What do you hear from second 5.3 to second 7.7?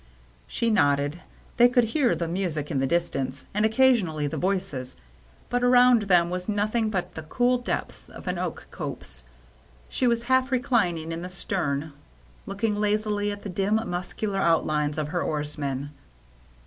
but around them was nothing but the cool